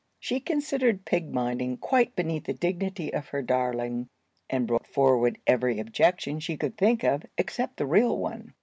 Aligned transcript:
She 0.19 0.39
considered 0.39 1.05
pig 1.05 1.31
minding 1.31 1.77
quite 1.77 2.15
beneath 2.15 2.45
the 2.45 2.55
dignity 2.55 3.13
of 3.13 3.27
her 3.27 3.43
darling, 3.43 4.07
and 4.49 4.65
brought 4.65 4.87
forward 4.87 5.37
every 5.45 5.79
objection 5.79 6.39
she 6.39 6.57
could 6.57 6.75
think 6.75 7.03
of 7.03 7.21
except 7.37 7.77
the 7.77 7.85
real 7.85 8.17
one. 8.17 8.55